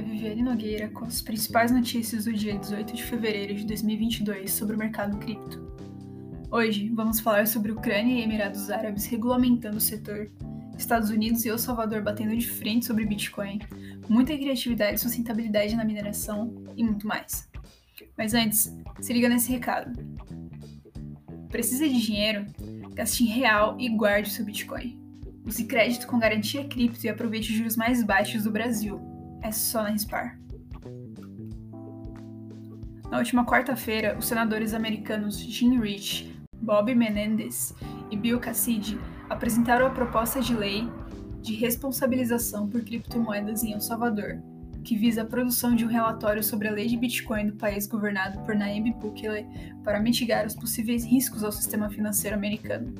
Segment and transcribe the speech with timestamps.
[0.00, 4.78] Viviane Nogueira com as principais notícias do dia 18 de fevereiro de 2022 sobre o
[4.78, 5.76] mercado cripto.
[6.48, 10.30] Hoje vamos falar sobre Ucrânia e Emirados Árabes regulamentando o setor,
[10.78, 13.58] Estados Unidos e El Salvador batendo de frente sobre Bitcoin,
[14.08, 17.50] muita criatividade e sustentabilidade na mineração e muito mais.
[18.16, 19.90] Mas antes, se liga nesse recado.
[21.48, 22.46] Precisa de dinheiro?
[22.94, 25.01] Gaste em real e guarde seu Bitcoin.
[25.44, 29.00] Use crédito com garantia cripto e aproveite os juros mais baixos do Brasil.
[29.42, 30.38] É só na Rispar.
[33.10, 37.74] Na última quarta-feira, os senadores americanos Jim Rich, Bob Menendez
[38.10, 40.88] e Bill Cassidy apresentaram a proposta de lei
[41.42, 44.40] de responsabilização por criptomoedas em El Salvador,
[44.84, 48.38] que visa a produção de um relatório sobre a lei de Bitcoin do país governado
[48.46, 49.46] por Nayib Bukele
[49.82, 52.94] para mitigar os possíveis riscos ao sistema financeiro americano.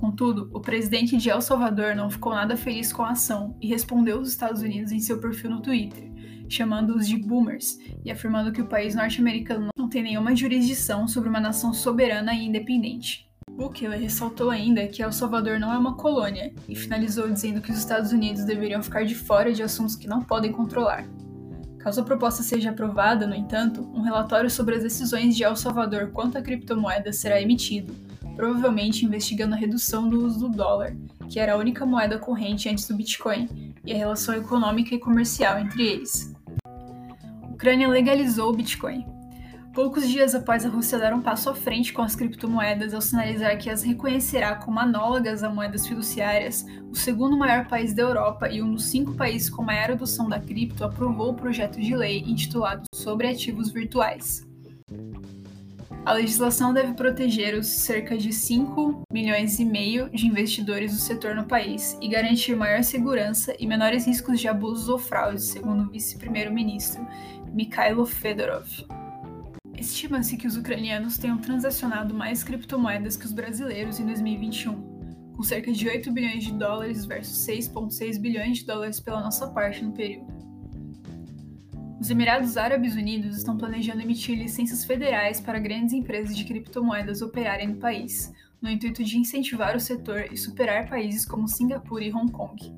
[0.00, 4.16] Contudo, o presidente de El Salvador não ficou nada feliz com a ação e respondeu
[4.16, 6.10] aos Estados Unidos em seu perfil no Twitter,
[6.48, 11.38] chamando-os de boomers e afirmando que o país norte-americano não tem nenhuma jurisdição sobre uma
[11.38, 13.30] nação soberana e independente.
[13.50, 17.76] Bukele ressaltou ainda que El Salvador não é uma colônia e finalizou dizendo que os
[17.76, 21.06] Estados Unidos deveriam ficar de fora de assuntos que não podem controlar.
[21.78, 26.10] Caso a proposta seja aprovada, no entanto, um relatório sobre as decisões de El Salvador
[26.10, 27.94] quanto a criptomoedas será emitido,
[28.36, 30.96] provavelmente investigando a redução do uso do dólar,
[31.28, 35.58] que era a única moeda corrente antes do Bitcoin, e a relação econômica e comercial
[35.58, 36.34] entre eles.
[37.42, 39.06] A Ucrânia legalizou o Bitcoin.
[39.72, 43.56] Poucos dias após a Rússia dar um passo à frente com as criptomoedas ao sinalizar
[43.56, 48.60] que as reconhecerá como análogas a moedas fiduciárias, o segundo maior país da Europa e
[48.60, 52.82] um dos cinco países com maior adoção da cripto aprovou o projeto de lei intitulado
[52.92, 54.44] Sobre Ativos Virtuais.
[56.04, 61.34] A legislação deve proteger os cerca de 5 milhões e meio de investidores do setor
[61.34, 65.90] no país e garantir maior segurança e menores riscos de abusos ou fraudes, segundo o
[65.90, 67.06] vice-primeiro-ministro
[67.52, 68.66] Mikhailo Fedorov.
[69.76, 75.70] Estima-se que os ucranianos tenham transacionado mais criptomoedas que os brasileiros em 2021, com cerca
[75.70, 80.39] de 8 bilhões de dólares versus 6,6 bilhões de dólares pela nossa parte no período.
[82.00, 87.68] Os Emirados Árabes Unidos estão planejando emitir licenças federais para grandes empresas de criptomoedas operarem
[87.68, 92.32] no país, no intuito de incentivar o setor e superar países como Singapura e Hong
[92.32, 92.74] Kong.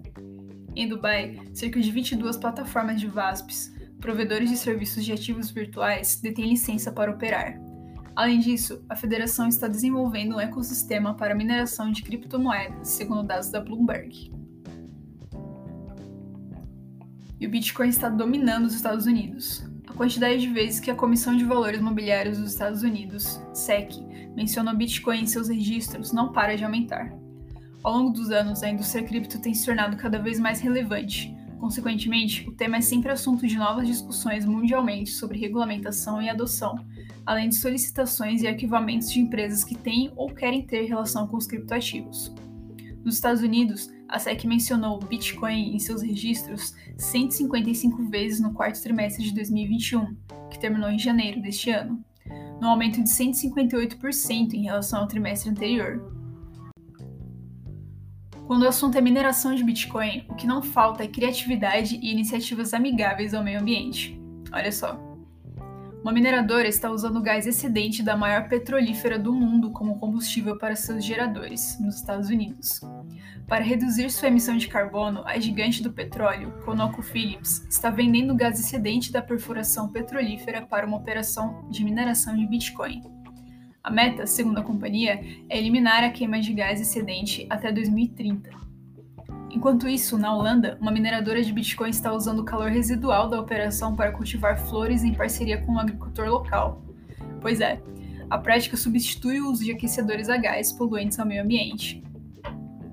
[0.75, 6.49] Em Dubai, cerca de 22 plataformas de VASPs, provedores de serviços de ativos virtuais, detêm
[6.49, 7.61] licença para operar.
[8.17, 13.61] Além disso, a federação está desenvolvendo um ecossistema para mineração de criptomoedas, segundo dados da
[13.61, 14.42] Bloomberg
[17.43, 19.65] e o Bitcoin está dominando os Estados Unidos.
[19.89, 24.01] A quantidade de vezes que a Comissão de Valores Mobiliários dos Estados Unidos, SEC,
[24.37, 27.13] menciona o Bitcoin em seus registros não para de aumentar.
[27.83, 31.37] Ao longo dos anos, a indústria cripto tem se tornado cada vez mais relevante.
[31.59, 36.77] Consequentemente, o tema é sempre assunto de novas discussões mundialmente sobre regulamentação e adoção,
[37.27, 41.49] além de solicitações e arquivamentos de empresas que têm ou querem ter relação com os
[41.49, 42.33] criptoativos.
[43.05, 49.25] Nos Estados Unidos, a SEC mencionou Bitcoin em seus registros 155 vezes no quarto trimestre
[49.25, 50.15] de 2021,
[50.51, 52.05] que terminou em janeiro deste ano,
[52.61, 56.13] no aumento de 158% em relação ao trimestre anterior.
[58.47, 62.75] Quando o assunto é mineração de Bitcoin, o que não falta é criatividade e iniciativas
[62.75, 64.21] amigáveis ao meio ambiente.
[64.53, 65.12] Olha só.
[66.03, 70.75] Uma mineradora está usando o gás excedente da maior petrolífera do mundo como combustível para
[70.75, 72.81] seus geradores, nos Estados Unidos.
[73.47, 79.13] Para reduzir sua emissão de carbono, a gigante do petróleo, ConocoPhillips, está vendendo gás excedente
[79.13, 83.01] da perfuração petrolífera para uma operação de mineração de Bitcoin.
[83.81, 88.51] A meta, segundo a companhia, é eliminar a queima de gás excedente até 2030.
[89.53, 93.95] Enquanto isso, na Holanda, uma mineradora de Bitcoin está usando o calor residual da operação
[93.95, 96.83] para cultivar flores em parceria com um agricultor local.
[97.39, 97.79] Pois é,
[98.31, 102.03] a prática substitui o uso de aquecedores a gás poluentes ao meio ambiente.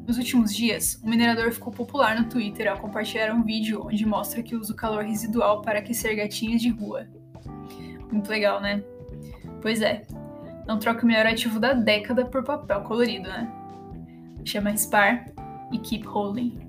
[0.06, 4.44] Nos últimos dias, um minerador ficou popular no Twitter ao compartilhar um vídeo onde mostra
[4.44, 7.08] que usa o calor residual para aquecer gatinhas de rua.
[8.12, 8.84] Muito legal, né?
[9.62, 10.06] Pois é,
[10.68, 13.50] não troca o melhor ativo da década por papel colorido, né?
[14.44, 15.26] Chama Spar
[15.72, 16.66] you keep holding.